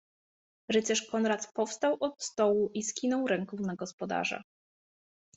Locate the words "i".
2.73-2.83